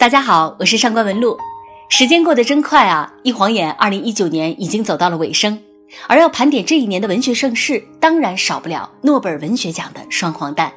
[0.00, 1.36] 大家好，我是上官文露。
[1.90, 5.60] 时间过得真快啊，一晃眼，二零一九年已经走到了尾声。
[6.06, 10.72] 而要盘点这一年的文学盛世，当然少不了诺贝尔文学奖的双黄蛋。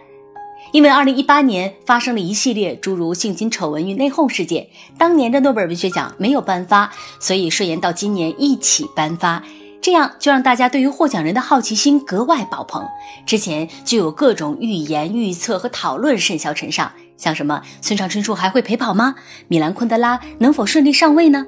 [0.73, 4.68] 因为二零一八年发生了一系列诸如性侵丑闻与内讧事件，
[4.98, 9.42] 当年的诺贝尔文学奖没有颁发，所以顺延到今年一起颁发。
[9.82, 12.86] 这样就让大家对于获奖人的好奇心格外爆棚。
[13.26, 16.92] 之前就有各种预言、预测和讨论甚嚣尘上，
[17.24, 19.16] 像什么村上春树还会陪跑吗？
[19.48, 21.45] 米兰昆德拉能否顺利上位呢？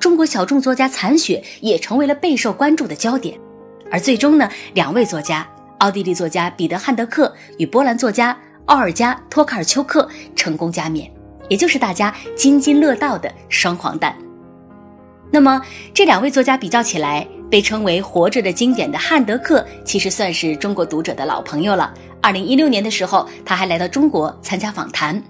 [0.00, 3.38] 中国小众作家残雪也成为了备受关注的焦点。
[3.88, 11.08] 而最终呢，两位作家，奥地利作家彼得汉德克与波兰作家奥尔加托卡尔丘克成功加冕，
[11.48, 14.16] 也就是大家津津乐道的双黄蛋。
[15.30, 15.62] 那么
[15.94, 21.94] 这两位作家比较起来，被称为活着的经典的汉德克，其实算是中国读者的老朋友了。
[22.22, 25.20] 二零一六年的时候，他还来到中国参加访谈。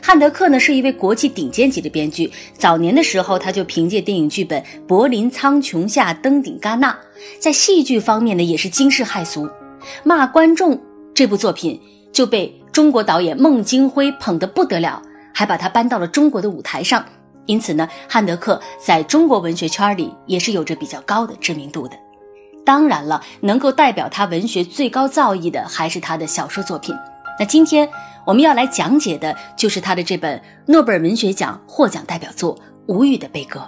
[0.00, 6.96] 汉德克呢是一位国际顶尖级的编剧，早年的时候他就凭借电影剧本《柏林苍穹下》登顶戛纳，
[7.40, 9.44] 在戏剧方面呢也是惊世骇俗，
[10.04, 10.74] 《骂观众》
[11.12, 11.78] 这部作品
[12.12, 15.02] 就被中国导演孟京辉捧得不得了，
[15.34, 17.04] 还把他搬到了中国的舞台上。
[17.46, 21.96] 因此呢，汉德克在中国文学圈里也是有着比较高的知名度的。
[22.64, 26.94] 当然了，能够代表他文学最高造诣的还是他的小说作品。
[27.38, 27.88] 那今天
[28.26, 32.54] 我们要来讲解的就是他的这本诺贝尔文学奖获奖代表作
[32.86, 33.60] 《无语的悲歌》。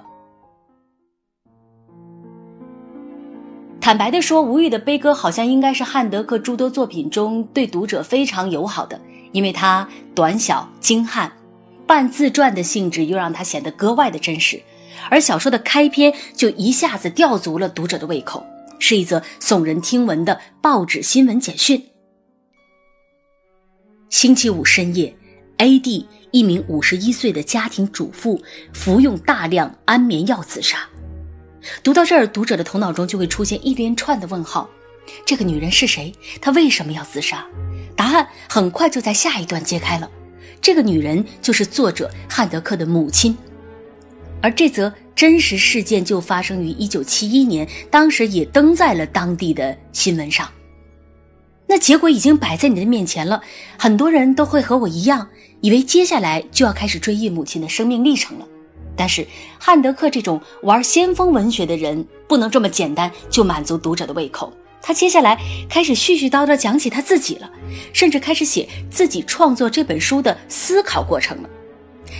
[3.80, 9.00] 坦白的说，《无语的悲歌》好像应该是汉德克诸多作品中对读者非常友好的，
[9.32, 11.32] 因为它短小精悍。
[11.84, 14.62] 半自传的性质又让它显得格外的真实，
[15.10, 18.46] 而小说的开篇就一下子吊足了读者的胃口，
[18.82, 21.80] 是一则耸人听闻的报纸新闻简讯。
[24.10, 25.14] 星期五深夜
[25.58, 26.04] ，A.D.
[26.32, 28.42] 一名五十一岁的家庭主妇
[28.74, 30.78] 服用大量安眠药自杀。
[31.84, 34.68] 读到这儿，读者的头脑中就会出现一连串的问号：
[35.24, 36.12] 这个女人是谁？
[36.40, 37.46] 她为什么要自杀？
[37.94, 40.10] 答案很快就在下一段揭开了。
[40.60, 43.38] 这个女人就是作者汉德克的母亲，
[44.42, 50.50] 而这则真实事件就发生于一九七一年，当时也登在了当地的新闻上。
[51.66, 53.40] 那结果已经摆在你的面前了，
[53.78, 55.28] 很多人都会和我一样，
[55.60, 58.46] 以为接下来就要开始追忆母亲的生命历程了。
[58.94, 59.26] 但是
[59.58, 64.52] 汉德克这种玩先锋文学的人，不能这么简单就满足读者的胃口。
[64.82, 65.38] 他接下来
[65.70, 67.50] 开始絮絮叨叨讲起他自己了，
[67.92, 71.48] 甚至开始写自己创作这本书的思考过程了。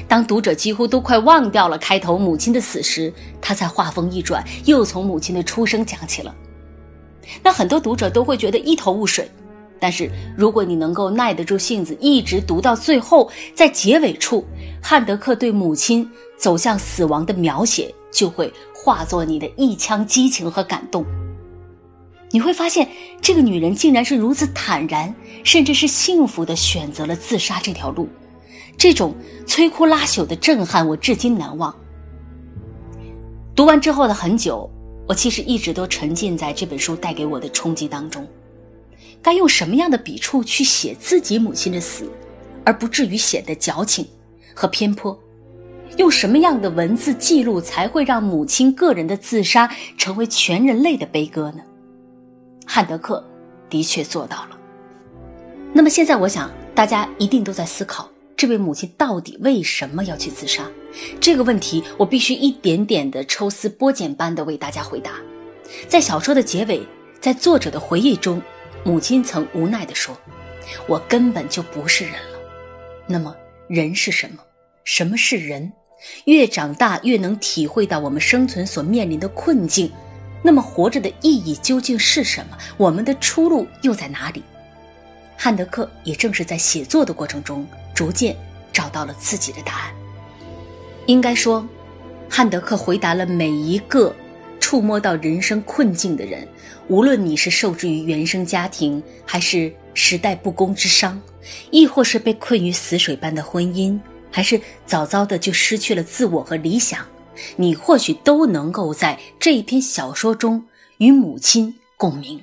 [0.09, 6.35] 当读者几乎都快忘掉了开头母亲的死时，他才话锋一转，又从母亲的出生讲起了。
[7.43, 9.31] 那很多读者都会觉得一头雾水，
[9.79, 14.45] 但是如果你能够耐得住性子，一直读到最后，在结尾处，
[14.83, 21.05] 汉德克对母亲走向死亡的描写，就会化作你的一腔激情和感动。
[22.31, 22.89] 你会发现，
[23.21, 25.15] 这个女人竟然是如此坦然，
[25.45, 28.09] 甚至是幸福的选择了自杀这条路。
[28.77, 29.15] 这种
[29.47, 31.75] 摧枯拉朽的震撼，我至今难忘。
[33.55, 34.69] 读完之后的很久，
[35.07, 38.27] 我其实一直都沉浸在这本书带给我的冲击当中。
[39.21, 42.11] 该用什么样的笔触去写自己母亲的死，
[42.65, 44.07] 而不至于显得矫情
[44.55, 45.17] 和偏颇？
[45.99, 51.63] 用什么样的文字记录，才会让母亲个人的自杀成为全人类的悲歌呢？
[52.67, 53.23] 汉德克
[53.69, 54.59] 的确做到了。
[55.75, 60.69] 那么现在，我想大家一定都在思考，这位母亲到底为什么要去自杀？
[61.21, 65.13] 这个问题，我必须一点点的抽丝剥茧般的为大家回答。
[65.89, 66.83] 在小说的结尾，
[67.21, 68.43] 在作者的回忆中，
[68.85, 70.17] 母亲曾无奈地说
[70.89, 72.39] ：“我根本就不是人了。”
[73.07, 73.35] 那么，
[73.69, 74.43] 人是什么？
[74.85, 75.73] 什么是人？
[76.25, 79.91] 越长大，越能体会到我们生存所面临的困境。
[80.43, 82.59] 那么活着的意义究竟是什么？
[82.77, 84.43] 我们的出路又在哪里？
[85.37, 88.37] 汉德克也正是在写作的过程中，逐渐
[88.73, 89.93] 找到了自己的答案。
[91.07, 91.67] 应该说，
[92.29, 94.15] 汉德克回答了每一个
[94.61, 96.47] 触摸到人生困境的人，
[96.89, 101.21] 无论你是受制于原生家庭，还是时代不公之伤，
[101.71, 103.99] 亦或是被困于死水般的婚姻，
[104.31, 107.05] 还是早早的就失去了自我和理想。
[107.57, 110.65] 你或许都能够在这一篇小说中
[110.99, 112.41] 与母亲共鸣，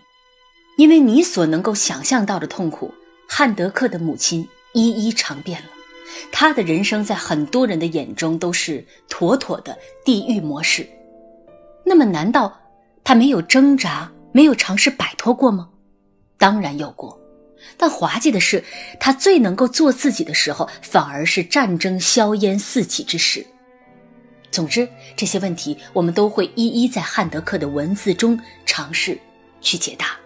[0.80, 2.90] 因为你所能够想象到的痛苦，
[3.28, 5.68] 汉德克的母亲一一尝遍了。
[6.32, 10.88] 他的人生在很多人的眼中都是妥妥的地狱模式。
[11.84, 12.58] 那么，难道
[13.04, 15.68] 他没有挣扎，没有尝试摆脱过吗？
[16.38, 17.20] 当然有过。
[17.76, 18.64] 但滑稽的是，
[19.02, 23.46] 他最能够做自己的时候，反而是战争硝烟四起之时。
[24.50, 24.88] 总之，
[25.18, 29.20] 这些问题我们都会一一在汉德克的文字中尝试
[29.60, 30.18] 去解答。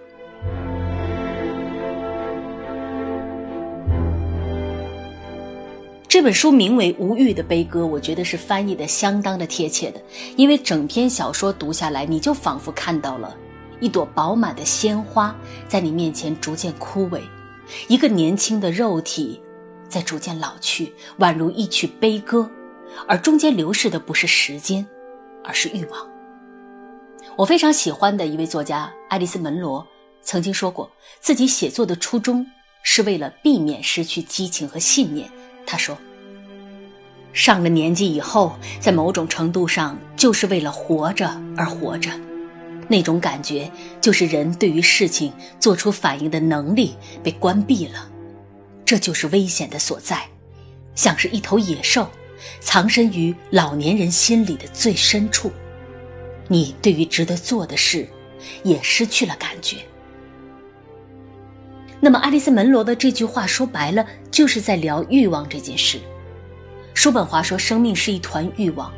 [6.13, 9.99] 这本书名为《无欲的悲歌》，我觉得是翻译的相当的贴切的，
[10.37, 13.35] 因为整篇小说读下来，你就仿佛看到了
[13.79, 15.35] 一朵饱满的鲜花
[15.67, 17.19] 在你面前逐渐枯萎，
[17.87, 19.41] 一个年轻的肉体
[19.89, 22.47] 在逐渐老去，宛如一曲悲歌，
[23.07, 24.85] 而中间流逝的不是时间，
[25.43, 26.07] 而是欲望。
[27.35, 29.83] 我非常喜欢的一位作家爱丽丝·门罗
[30.21, 30.87] 曾经说过，
[31.19, 32.45] 自己写作的初衷
[32.83, 35.27] 是为了避免失去激情和信念。
[35.65, 35.97] 他说
[37.33, 42.11] ：“上了年纪以后，在某种程度上，就是为了活着而活着。
[42.87, 43.71] 那种感觉，
[44.01, 48.09] 就是人对于事情做出反应的能力被关闭了。
[48.83, 50.27] 这就是危险的所在，
[50.93, 52.09] 像是一头野兽，
[52.59, 55.49] 藏身于老年人心里的最深处。
[56.49, 58.07] 你对于值得做的事，
[58.63, 59.77] 也失去了感觉。”
[62.03, 66.01] 那么，爱丽丝·门罗的这句话说白了，就是在聊欲望这件事。
[66.93, 68.91] 叔本华说：“生命是一团欲望，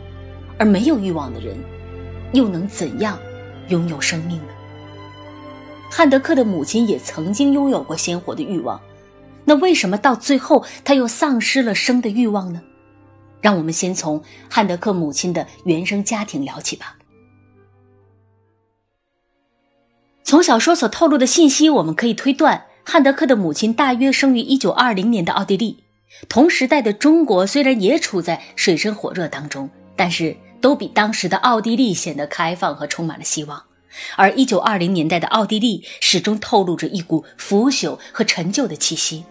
[0.58, 1.56] 而没有欲望的人，
[2.34, 3.20] 又能怎样
[3.68, 4.48] 拥有生命呢？”
[5.88, 8.82] 汉德克的母亲也曾经拥有过鲜活的欲望，
[9.44, 12.60] 那为什么到最后他又丧失了生的欲望呢？
[13.40, 14.20] 让我们先从
[14.50, 16.98] 汉德克母亲的原生家庭聊起吧。
[20.24, 22.66] 从小说所透露的信息，我们可以推断。
[22.88, 25.80] 汉德克的母亲大约生于一九二零年的奥地利，
[26.30, 33.62] 同时代的中国虽然也处在水深火热当中，但是都比当时的奥地利显得开放和充满了希望。
[34.16, 39.24] 而一九二零年代的奥地利始终透露着一股腐朽和陈旧的气息。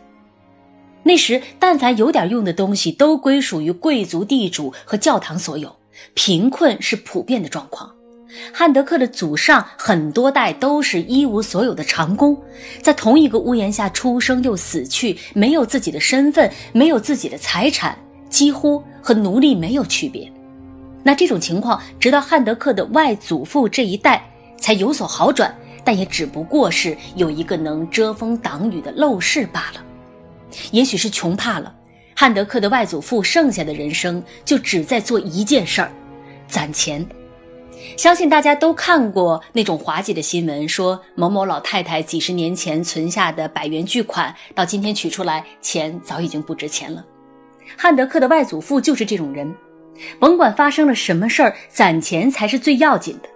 [1.05, 5.77] 那时，但凡有点用的东西都归属于贵族、地主和教堂所有，
[6.15, 7.94] 贫困是普遍的状况。
[8.53, 12.37] 汉德克的祖上很多代都是一无所有的长工，
[12.83, 17.97] 在同一个屋檐下出生又死去，没有自己的身份，没有自己的财产，
[18.29, 20.31] 几乎和奴隶没有区别。
[21.03, 24.25] 那这种情况，直到汉德克的外祖父这一代
[24.57, 25.55] 才有所好转，
[25.85, 29.85] 但也只不过是有一个能遮风挡雨的陋室罢了。
[30.71, 31.75] 也许是穷怕了，
[32.17, 35.93] 汉德克的外祖父剩下的人生就只在做一件事儿：
[36.49, 37.07] 攒钱。
[37.97, 47.05] 相信大家都看过那种滑稽的新闻，说某某老太太几十年前存下的百元巨款，到今天取出来，钱早已经不值钱了。
[47.77, 49.55] 汉德克的外祖父就是这种人，
[50.19, 53.29] 甭管发生了什么事儿，攒钱才是最要紧的。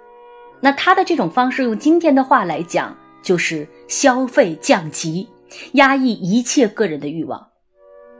[0.60, 5.28] 那他的这种方式，用今天的话来讲，就是消费降级，
[5.72, 7.46] 压抑一切个人的欲望。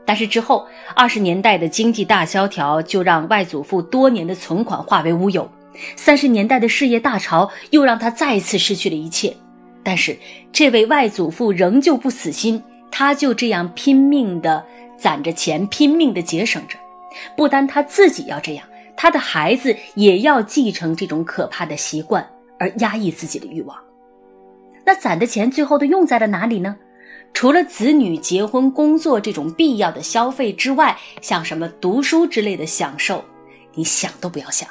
[0.05, 0.65] 但是之后
[0.95, 5.49] 二十年代的经济大萧条，就让外祖父多年的存款化为乌有。
[5.95, 9.35] 三十年代的事业大潮又让他再次失去了一切，
[9.83, 10.17] 但是
[10.51, 12.61] 这位外祖父仍旧不死心，
[12.91, 14.65] 他就这样拼命的
[14.97, 16.77] 攒着钱，拼命的节省着。
[17.35, 22.27] 不单他自己要这样，他的孩子也要继承这种可怕的习惯，
[22.57, 23.77] 而压抑自己的欲望。
[24.85, 26.75] 那攒的钱最后都用在了哪里呢？
[27.31, 33.23] 除了子女结婚、工作这种必要的消费之外，像什么读书之类的享受，
[33.75, 34.67] 你想都不要想。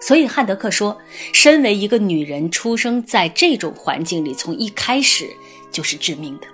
[0.00, 0.96] 所以汉德克说，
[1.32, 5.28] 身为一个女人，出生在这种环境里，从一开始
[5.70, 6.46] 就是致命的。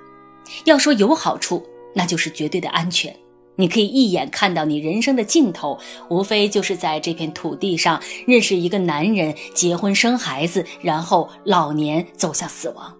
[0.65, 1.63] 要说有好处，
[1.95, 3.15] 那就是绝对的安全。
[3.57, 12.93] 你可以一眼看到你人生的尽头，无非就是在这片土地上认识一个男人，结婚生孩子，然后老年走向死亡。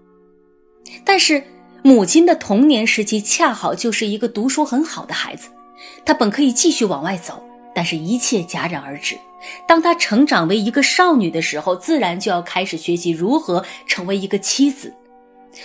[1.05, 1.43] 但是
[1.83, 5.49] 母亲的童年时期恰好就是一个读书很好的孩子，
[6.05, 7.43] 她本可以继续往外走。
[7.75, 9.19] 但是，一切戛然而止。
[9.66, 14.95] 当她成长为一个少女的时候，自然就要开始学习如何成为一个妻子，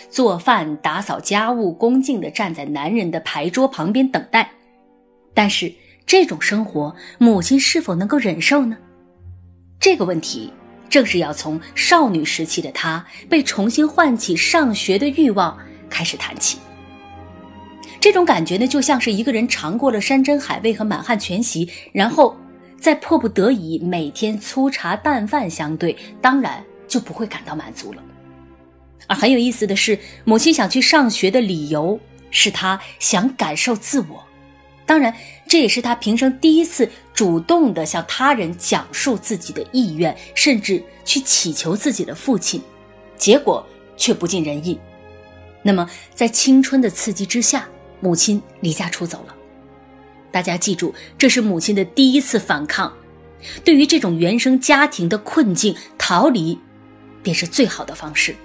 [0.09, 4.49] 做饭、打扫家务，恭敬地站在男人的牌桌旁边等待。
[5.33, 5.71] 但是，
[6.05, 8.75] 这种生活，母亲是否能够忍受呢？
[9.79, 10.51] 这个问题，
[10.89, 15.57] 正是要从少女时期的她被重新唤起上学的欲望
[15.89, 16.57] 开始谈起。
[17.99, 22.35] 这种感觉呢，就像是一个人尝过了山珍海味和满汉全席，然后
[22.79, 28.01] 再迫不得已每天粗茶淡饭相对，当然就不会感到满足了。
[29.07, 31.99] 而很有意思的是，母亲想去上学的理由
[32.31, 34.23] 是她想感受自我，
[34.85, 35.13] 当然
[35.45, 42.61] 这也是她平生第一次主动的向他人讲述自己的意愿，甚至去祈求自己的父亲，
[43.17, 43.65] 结果
[43.97, 44.79] 却不尽人意。
[45.61, 47.67] 那么，在青春的刺激之下，
[47.99, 49.35] 母亲离家出走了。
[50.31, 52.93] 大家记住，这是母亲的第一次反抗。
[53.63, 56.59] 对于这种原生家庭的困境，逃离
[57.23, 58.35] 便是最好的方式。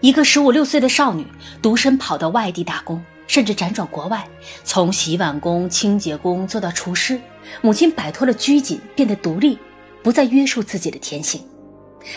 [0.00, 1.26] 一个十五六岁的少女，
[1.62, 4.28] 独身跑到外地打工，甚至辗转国外，
[4.64, 7.20] 从洗碗工、清洁工做到厨师。
[7.62, 9.58] 母亲摆脱了拘谨，变得独立，
[10.02, 11.40] 不再约束自己的天性。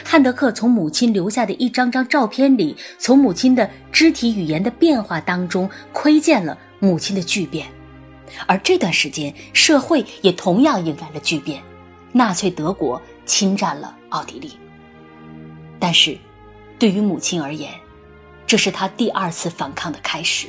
[0.04, 7.68] 汉德克从母亲留下的一张张照片里，从母亲的肢体语言的变化当中，窥见了母亲的巨变。
[8.46, 11.62] 而这段时间，社会也同样迎来了巨变，
[12.12, 14.52] 纳粹德国侵占了奥地利。
[15.80, 16.18] 但是，
[16.78, 17.72] 对于母亲而言，
[18.46, 20.48] 这是她第二次反抗的开始，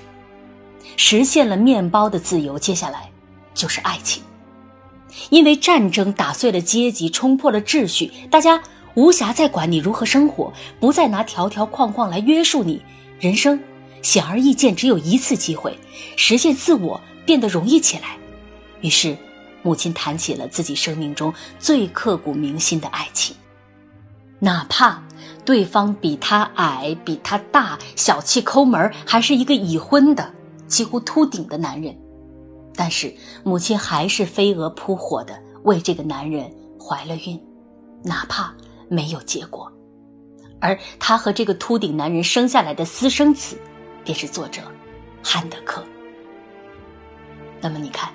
[0.97, 2.59] 实现了面包的自由。
[2.59, 3.11] 接下来，
[3.55, 4.23] 就是爱情。
[5.31, 8.63] 因为战争打碎了阶级，冲破了秩序，大家
[9.01, 12.83] 无暇再管你如何生活，不再拿条条框框来约束你。
[13.19, 13.59] 人生
[14.03, 15.75] 显而易见只有一次机会，
[16.17, 18.19] 实现自我变得容易起来。
[18.83, 19.17] 于是，
[19.63, 23.35] 母亲谈起了自己生命中最刻骨铭心的爱情，
[24.39, 25.03] 哪怕
[25.47, 30.31] 对方比他矮、比他大、小气抠门，还是一个已婚的、
[30.67, 31.99] 几乎秃顶的男人。
[32.75, 33.15] 但是
[33.45, 37.43] 母亲还是飞蛾扑火的为这个男人怀了孕，
[38.03, 38.55] 哪怕
[38.91, 39.73] 没有结果。
[40.61, 43.57] 而她和这个秃顶男人生下来的私生子，
[44.05, 44.61] 便是作者
[45.23, 45.83] 汉德克。
[47.63, 48.11] 那么你看，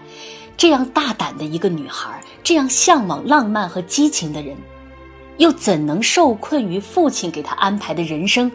[0.56, 4.56] 这样大胆的一个女孩，这样向往浪漫和激情的人，
[5.38, 8.52] 又怎能受困于父亲给她安排的人生，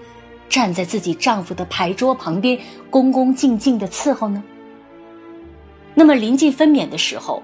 [0.48, 2.56] 站在自己丈夫的牌桌旁边，
[2.90, 4.42] 恭恭敬敬的伺候呢？
[5.94, 7.42] 那么临近分娩的时候，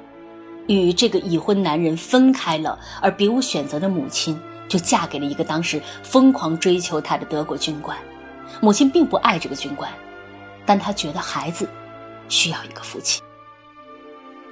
[0.69, 7.97] 与这个已婚男人分开了，而别无选择的母亲就嫁给了一个当时疯狂追求她的德国军官。
[8.61, 9.93] 母亲并不爱这个军官，
[10.65, 11.69] 但她觉得孩子
[12.29, 13.23] 需要一个父亲。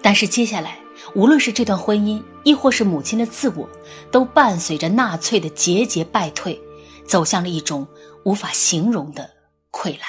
[0.02, 0.78] 但是接下来，
[1.14, 3.68] 无论是这段婚姻，亦或是母亲的自我，
[4.10, 6.60] 都伴随着纳粹的节节败退，
[7.06, 7.86] 走向了一种
[8.24, 9.30] 无法形容的
[9.70, 10.00] 溃烂。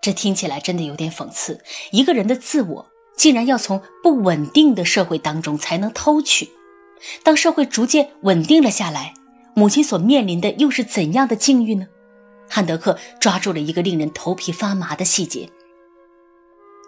[0.00, 6.48] 这听起来真的有点讽刺，一个人的自我竟然要从不稳定的社会当中才能偷取。
[7.22, 9.14] 当社会逐渐稳定了下来，
[9.54, 11.86] 母亲所面临的又是怎样的境遇呢？
[12.48, 15.48] 汉德克抓住了一个令人头皮发麻的细节：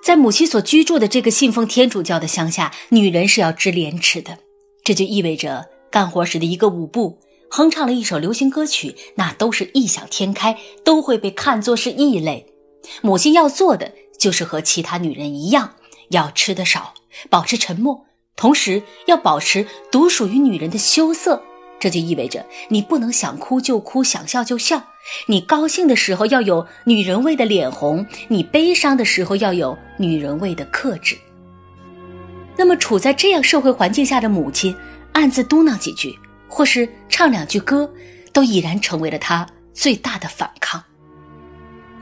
[0.02, 4.38] 在母亲所居住的这个信奉天主教的乡下，女人是要知廉耻的。
[4.82, 7.18] 这就意味着干活时的一个舞步，
[7.48, 12.46] 哼唱了一首流行歌曲，那都是异想天开，都会被看作是异类。
[13.00, 15.76] 母亲要做的就是和其他女人一样，
[16.10, 16.92] 要吃得少，
[17.30, 18.04] 保持沉默，
[18.36, 21.42] 同时要保持独属于女人的羞涩。
[21.78, 24.82] 这就意味着你不能想哭就哭，想笑就笑。
[25.26, 31.18] 你高兴的时候要有女人味的脸红，你悲伤的时候要有女人味的克制。
[32.56, 34.74] 那么，处在这样社会环境下的母亲，
[35.12, 37.92] 暗自嘟囔几句，或是唱两句歌，
[38.32, 40.82] 都已然成为了她最大的反抗。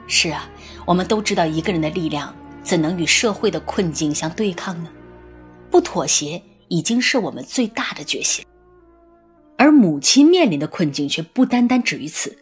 [0.07, 0.49] 是啊。
[0.85, 2.35] 我们都知道，一个人的力量
[2.65, 4.91] 怎能与社会的困境相对抗呢？
[5.73, 8.45] 不妥协已经是我们最大的决心。
[9.57, 12.37] 而母亲面临的困境却不单单止于此。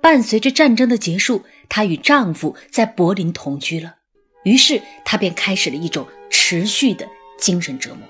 [0.00, 3.94] 伴随着战争的结束，她与丈夫在柏林同居了，
[4.42, 8.00] 于是她便开始了一种持续的精神折磨。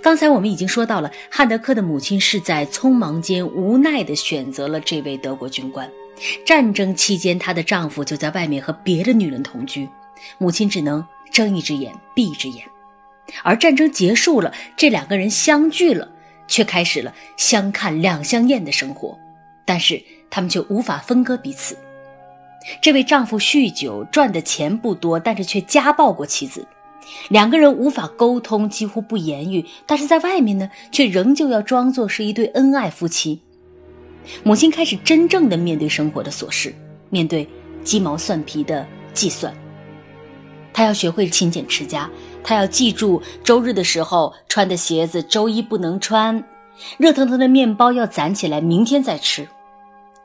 [0.00, 5.88] 刚才我们已经说到了，汉德克的母亲是在匆忙间无奈地选择了这位德国军官。
[6.44, 9.88] 战争期间，她的丈夫就在外面和别的女人同居，
[10.38, 12.64] 母亲只能睁一只眼闭一只眼。
[13.42, 16.08] 而战争结束了，这两个人相聚了，
[16.46, 19.18] 却开始了相看两相厌的生活。
[19.64, 21.76] 但是他们却无法分割彼此。
[22.80, 26.66] 这位丈夫酗酒，赚的钱不多，但是却家暴过妻子，
[27.28, 29.64] 两个人无法沟通，几乎不言语。
[29.86, 33.40] 但是在外面呢，却仍旧要装作是一对恩爱夫妻。
[34.42, 36.74] 母亲开始真正的面对生活的琐事，
[37.10, 37.48] 面对
[37.82, 39.54] 鸡毛蒜皮的计算。
[40.72, 42.10] 她要学会勤俭持家，
[42.44, 46.44] 他要记住周日的时候穿的鞋子周一不能穿，
[46.98, 49.48] 热腾腾的面包要攒起来明天再吃。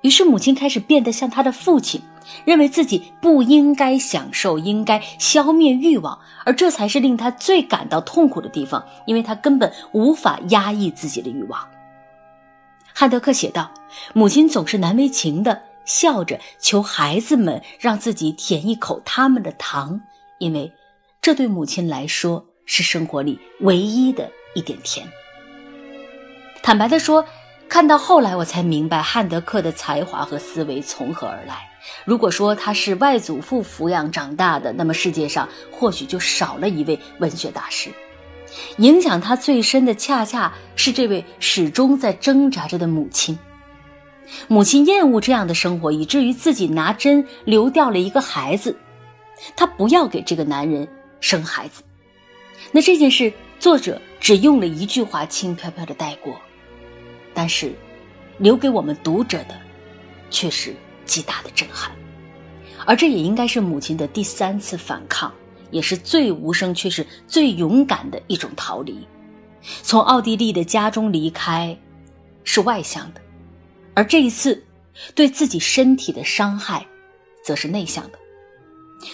[0.01, 2.01] 于是母亲开始变得像他的父亲，
[2.45, 11.59] 认为自己不应该享受，应该消灭欲望，而这才是令她最感到痛苦的地方，因为她根本无法压抑自己的欲望。
[12.93, 13.71] 汉德克写道
[14.13, 19.99] ：“母亲总是难为情的笑着求孩子们让自己舔一口他们的糖，
[20.37, 20.71] 因为
[21.21, 25.05] 这对母亲来说是生活里唯一的一点甜。
[26.63, 27.25] 坦白的说，
[27.67, 31.69] 看到后来，我才明白汉德克的才华和思维从何而来。
[32.05, 37.89] 如果说他是外祖父抚养长大的，那么世界上或许就少了一位文学大师。
[38.77, 43.37] 影响他最深的，恰恰是这位始终在挣扎着的母亲。
[44.47, 48.77] 母亲厌恶这样的生活，以至于自己拿针流掉了一个孩子。
[49.55, 50.87] 她不要给这个男人
[51.19, 51.83] 生孩子。
[52.71, 56.39] 那这件事，作者只用了一句话轻飘飘的带过，
[57.33, 57.73] 但是
[58.37, 59.59] 留给我们读者的，
[60.29, 61.91] 却是极大的震撼。
[62.85, 65.33] 而这也应该是母亲的第三次反抗。
[65.71, 69.07] 也是最无声，却是最勇敢的一种逃离。
[69.83, 71.77] 从奥地利的家中离开，
[72.43, 73.21] 是外向的；
[73.93, 74.65] 而这一次，
[75.13, 76.83] 对自己身体的伤害，
[77.43, 78.17] 则是内向的。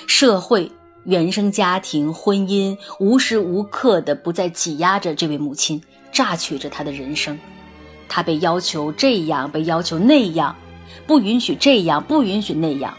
[0.08, 0.72] 社会、
[1.06, 5.82] 原生家庭、婚姻，无时无刻的不再挤压着这位母亲，
[6.12, 7.40] 榨取着她的人生。
[8.08, 10.56] 她被要求这样，被要求那样，
[11.08, 12.94] 不允许这样，不允许那样。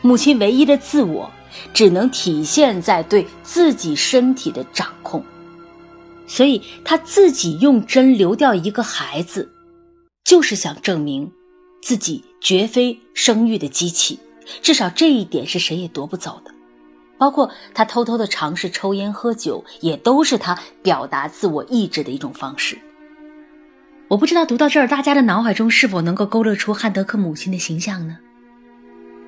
[0.00, 1.30] 母亲唯一的自我。
[1.74, 5.20] 只能体现在对自己身体的掌控，
[6.24, 9.50] 所以她自己用针流掉一个孩子，
[10.22, 11.28] 就是想证明
[11.82, 14.16] 自己绝非生育的机器。
[14.62, 16.52] 至少这一点是谁也夺不走的。
[17.20, 22.78] 包括他偷偷的尝试抽烟喝酒，也都是他表达自我意志的一种方式。
[24.08, 28.16] 我不知道读到这儿，大家的脑海中是否能够勾勒出汉德克母亲的形象呢？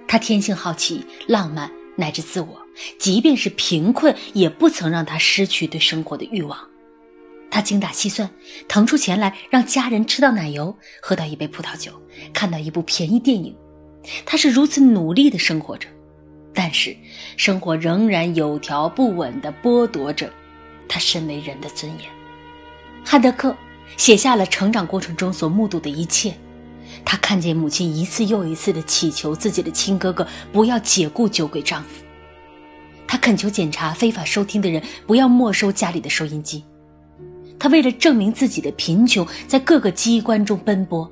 [0.08, 1.70] 他天性好奇、浪漫。
[1.94, 2.58] 乃至自我，
[2.98, 6.58] 即便是贫困，也不曾让他失去对生活的欲望。
[7.50, 8.28] 他精打细算，
[8.66, 11.92] 腾出钱来让家人吃到奶油，喝到一杯葡萄酒，
[12.32, 13.54] 看到一部便宜电影。
[14.24, 15.86] 他是如此努力的生活着，
[16.54, 16.96] 但是
[17.36, 20.30] 生活仍然有条不紊地剥夺着
[20.88, 22.10] 他身为人的尊严。
[23.04, 23.56] 汉德克
[23.96, 26.34] 写下了成长过程中所目睹的一切。
[27.04, 32.04] 他看见母亲一次又一次地祈求自己的亲哥哥不要解雇酒鬼丈夫，
[33.08, 36.62] 他恳求检查非法收听的人不要没收家里的收音机，
[37.58, 41.10] 他为了证明自己的贫穷，在各个机关中奔波，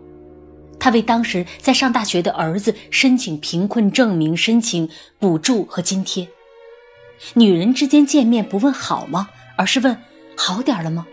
[0.80, 4.88] 他为当时在上大学的儿子申请贫困证明、申请
[5.18, 6.26] 补助和津贴。
[7.34, 9.96] 女人之间见面不问好吗，而是问
[10.36, 11.06] 好点了吗？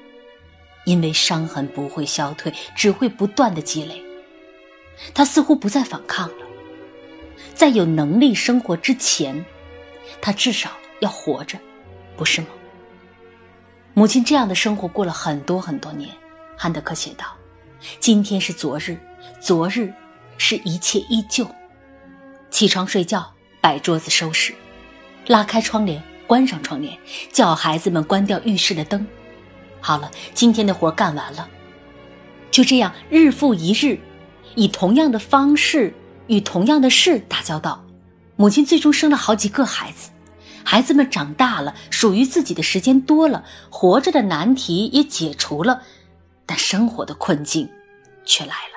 [0.86, 4.02] 因为伤痕不会消退，只会不断的积累。
[5.14, 6.46] 他似乎不再反抗了，
[7.54, 9.46] 在有能力生活之前，
[10.22, 11.60] 他至少要活着，
[12.16, 12.48] 不是吗？
[13.94, 16.10] 母亲这样的生活过了很多很多年，
[16.56, 17.26] 汉德克写道
[18.00, 18.98] ：“今天是昨日，
[19.39, 19.93] 昨日
[20.38, 21.47] 是一切依旧。
[22.50, 24.54] 起床睡觉，摆桌子收拾，
[25.28, 26.97] 拉开窗帘，关上窗帘，
[27.32, 29.06] 叫孩子们关掉浴室的灯。
[29.80, 31.47] 好了，今天的活干完了，
[32.50, 34.00] 就这样日复一日。”
[34.56, 35.93] 以同样的方式
[36.26, 37.86] 与同样的事打交道，
[38.38, 40.10] 母亲最终生了好几个孩子，
[40.63, 45.84] 孩子们长大了，属于自己的时间多了，活着的难题也解除了，
[46.47, 47.69] 但生活的困境
[48.26, 48.77] 却来了。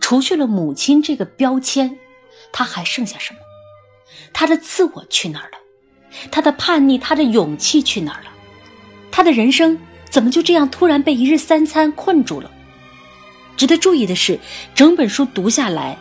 [0.00, 1.98] 除去了母亲这个标签，
[2.52, 3.40] 他还剩下什么？
[4.32, 5.58] 他的自我去哪儿了？
[6.30, 8.30] 他的叛逆，他的勇气去哪儿了？
[9.10, 9.78] 他的人生
[10.10, 12.50] 怎么就这样突然被一日三餐困住了？
[13.56, 14.38] 值得注意的是，
[14.74, 15.96] 整本书读下来，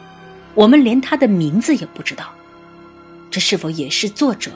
[0.53, 2.33] 我们连他的名字也不知道。
[3.31, 4.51] 这是否也是作者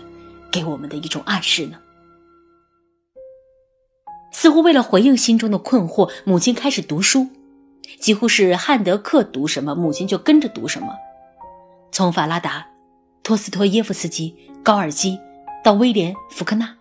[0.52, 1.78] 给我们的一种暗示呢？
[4.32, 7.28] 似乎为了回应心中的困惑，母亲开始读书，
[8.00, 10.90] 几乎是汉德克读什么，母亲就跟着读什么。
[11.92, 12.68] 从法拉达、
[13.24, 15.18] 托斯托耶夫斯基、高尔基
[15.64, 16.76] 到威廉·福克纳，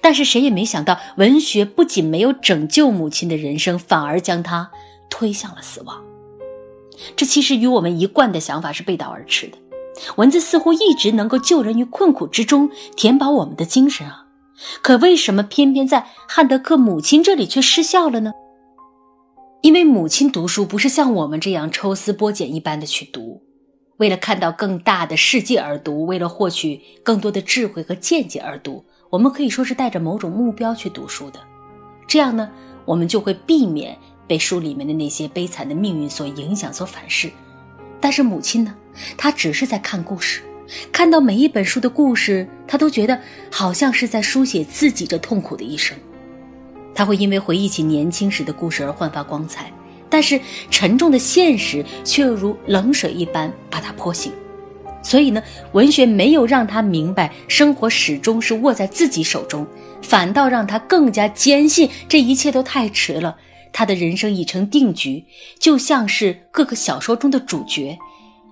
[0.00, 4.70] 但是谁也没想到，文学不仅没有拯救母亲的人生，反而将她。
[5.08, 6.02] 推向了死亡，
[7.14, 9.56] 这其实与我们一贯的想法是背道而驰的。
[10.16, 14.26] 文字似乎一直能够救人于困苦之中，填饱我们的精神啊，
[14.82, 18.32] 可为什么偏偏在汉德克母亲这里却失效了呢？
[19.66, 23.42] 因为母亲读书不是像我们这样抽丝剥茧一般的去读，
[23.96, 31.40] 为了看到更大的世界而读，为了获取更多的智慧和见解而读，我们可以说是带着某种目标去读书的。
[32.06, 32.48] 这样呢，
[32.84, 33.98] 我们就会避免。
[34.28, 37.28] 被书里面的那些悲惨的命运所影响、所反噬，
[38.00, 38.72] 但是母亲呢？
[39.18, 40.42] 她只是在看故事，
[40.92, 45.98] 看到每一本书的故事，她都觉得好像是在书写自己这痛苦的一生。
[46.96, 49.70] 他会因为回忆起年轻时的故事而焕发光彩，
[50.08, 54.32] 但是沉重的现实却又如冷水一般把他泼醒。
[55.02, 55.40] 所以呢，
[55.72, 59.64] 文学没有让他明白生活始终是握在自己手中，
[60.02, 63.36] 反倒让他更加坚信这一切都太迟了。
[63.72, 65.22] 他的人生已成定局，
[65.60, 67.96] 就像是各个小说中的主角，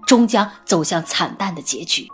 [0.06, 2.06] 终将走向惨淡的结局。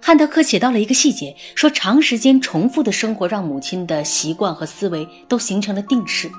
[0.00, 6.30] 汉德克写到了一个细节，说长时间重复的生活让母亲的习惯和思维都形成了定式。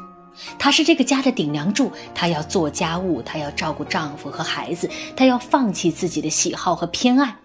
[0.58, 7.36] 她是这个家的顶梁柱，她要做家务，她要照顾丈夫和孩子，她要放弃自己的喜好和偏爱，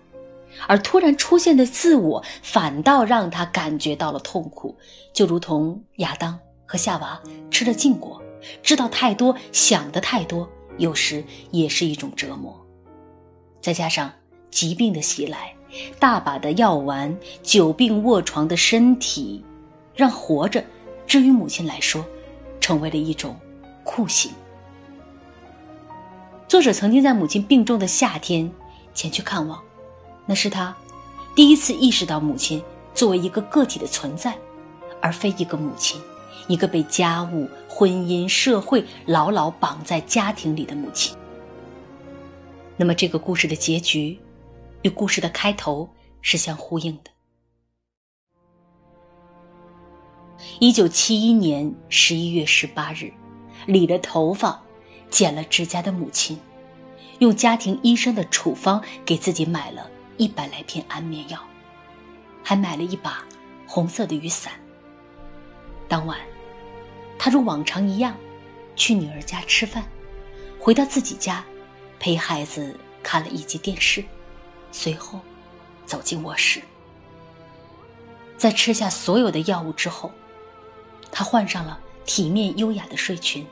[0.69, 4.75] 而突然出现的自我反倒让她感觉到了痛苦，
[5.13, 8.23] 就如同亚当和夏娃吃了禁果，
[8.63, 10.49] 知道太多，想的太多，
[10.79, 12.55] 有时也是一种折磨。
[13.61, 14.11] 再加上
[14.51, 15.54] 疾病的袭来。
[15.99, 19.45] 大把的药丸，久病卧床的身体，
[19.95, 20.65] 让活着，
[21.07, 22.05] 至于母亲来说，
[22.61, 23.37] 成为了一种
[23.83, 24.33] 酷刑。
[26.47, 28.51] 作者曾经在母亲病重的夏天
[28.93, 29.61] 前去看望，
[30.27, 30.75] 那是他
[31.35, 32.63] 第一次意识到母亲
[32.95, 34.37] 作为一个个体的存在，
[35.01, 36.01] 而非一个母亲，
[36.47, 41.17] 一个被家务、婚姻、社会牢牢绑在家庭里的母亲。
[42.77, 44.19] 那么，这个故事的结局？
[44.85, 45.89] 与故事的开头
[46.21, 47.11] 是相呼应的。
[50.61, 53.11] 一九七一年十一月十八日，
[53.67, 54.63] 理了头发、
[55.09, 56.39] 剪了指甲的母亲，
[57.19, 61.43] 用家庭医生的处方给自己买了一百来片安眠药，
[62.43, 63.25] 还买了一把
[63.67, 64.53] 红色的雨伞。
[65.89, 66.19] 当晚，
[67.19, 68.15] 他如往常一样
[68.77, 69.83] 去女儿家吃饭，
[70.61, 71.43] 回到自己家，
[71.99, 74.05] 陪孩子看了一集电视。
[74.75, 75.21] 随后，
[75.87, 76.61] 走进卧室。
[78.37, 80.11] 在吃下所有的药物之后，
[81.13, 83.47] 他换上了体面优雅的睡裙，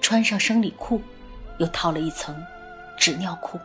[0.00, 1.02] 穿上生理裤，
[1.58, 2.34] 又套了一层
[2.96, 3.58] 纸尿裤，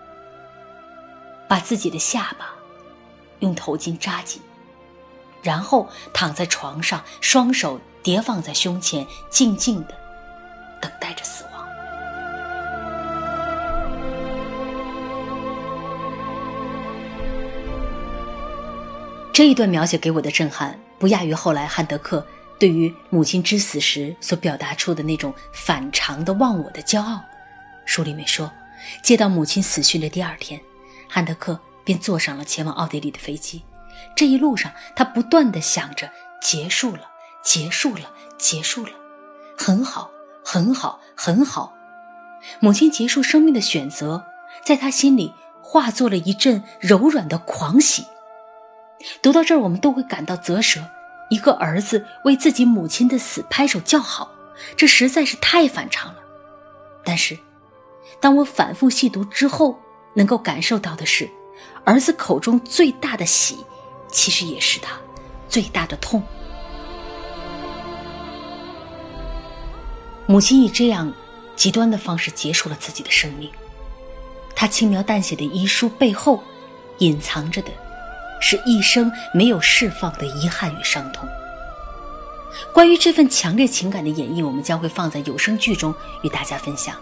[1.48, 2.56] 把自己的下巴
[3.40, 4.42] 用头巾扎紧，
[5.44, 9.96] 然后躺在床上，双手叠放在胸前，静静的
[10.82, 11.53] 等待着死亡。
[19.34, 22.24] 这一段描写给我的震撼，不亚于后来汉德克
[22.60, 27.20] 对于母亲之死时所表达出的那种反常的忘我的骄傲。
[27.84, 28.52] 书里面说，
[29.02, 30.62] 接到母亲死讯的第二天，
[31.10, 33.64] 汉德克便坐上了前往奥地利的飞机。
[34.16, 36.08] 这一路上，他不断的想着：
[36.40, 37.10] 结束了，
[37.44, 38.92] 结束了，结束了，
[39.58, 40.12] 很好，
[40.46, 41.74] 很好，很好。
[42.60, 44.24] 母亲结束生命的选择，
[44.64, 48.06] 在他心里化作了一阵柔软的狂喜。
[49.22, 50.82] 读到这儿，我们都会感到啧舌。
[51.30, 54.32] 一个儿子为自己母亲的死拍手叫好，
[54.76, 56.20] 这实在是太反常了。
[57.04, 57.38] 但是，
[58.20, 59.80] 当我反复细读之后，
[60.14, 61.30] 能够感受到的是，
[61.84, 63.58] 儿子口中最大的喜，
[64.10, 64.96] 其实也是他
[65.50, 66.22] 最大的痛。
[70.28, 71.12] 母亲以这样
[71.56, 73.50] 极端的方式结束了自己的生命，
[74.56, 76.44] 他轻描淡写的遗书背后，
[77.00, 77.72] 隐藏着的。
[78.44, 81.28] 是一生没有释放的遗憾与伤痛。
[82.74, 86.94] 关于这份强烈情感的演绎，我们将会放在有声剧中与大家分享。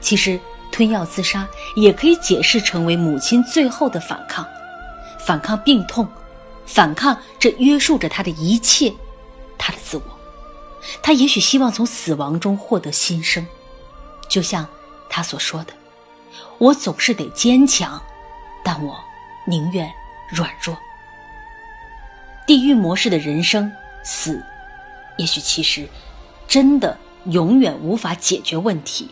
[0.00, 0.38] 其实，
[0.72, 4.44] 吞药自杀也可以解释成为母亲最后的反抗，
[5.20, 6.06] 反抗病痛，
[6.66, 8.92] 反抗这约束着他的一切，
[9.56, 10.02] 他的自我。
[11.00, 13.46] 他也许希望从死亡中获得新生，
[14.28, 14.66] 就像
[15.08, 15.72] 他所说的
[16.58, 18.02] ：“我总是得坚强，
[18.64, 18.96] 但我
[19.46, 19.88] 宁愿。”
[20.28, 20.76] 软弱，
[22.46, 23.70] 地狱模式的人生
[24.04, 24.42] 死，
[25.16, 25.88] 也许其实
[26.46, 29.08] 真的永远无法解决问题。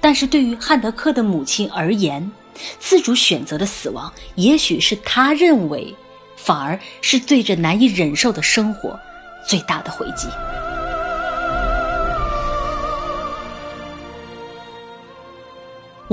[0.00, 2.30] 但是对于汉德克的母亲而言，
[2.78, 5.94] 自主选择的死亡，也许是他认为
[6.36, 8.98] 反而是对着难以忍受的生活
[9.46, 10.28] 最大的回击。《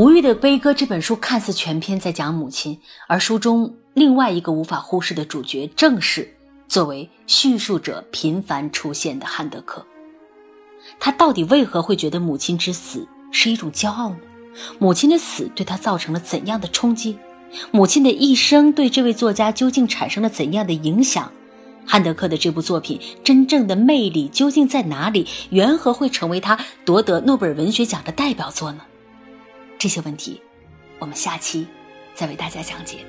[0.02, 6.34] 无欲的悲歌》这本书看似全篇在讲母亲，而书中另外一个无法忽视的主角，正是
[6.70, 9.86] 作为叙述者频繁出现的汉德克。
[11.02, 14.18] 他到底为何会觉得母亲之死是一种骄傲呢？
[14.80, 17.18] 母亲的死对他造成了怎样的冲击？
[17.72, 21.30] 母亲的一生对这位作家究竟产生了怎样的影响？
[21.86, 25.28] 汉德克的这部作品真正的魅力究竟在哪里？
[25.50, 28.80] 缘何会成为他夺得诺贝尔文学奖的代表作呢？
[29.78, 30.42] 这些问题，
[31.00, 31.68] 我们下期
[32.16, 33.00] 再为大家讲解。